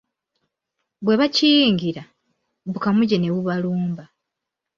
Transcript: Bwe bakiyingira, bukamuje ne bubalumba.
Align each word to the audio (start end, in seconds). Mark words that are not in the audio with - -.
Bwe 1.03 1.15
bakiyingira, 1.19 2.03
bukamuje 2.71 3.15
ne 3.19 3.29
bubalumba. 3.33 4.03